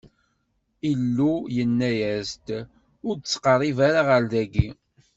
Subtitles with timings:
[0.91, 2.47] Illu yenna-as-d:
[3.07, 4.69] Ur d-ttqerrib ara ɣer dagi!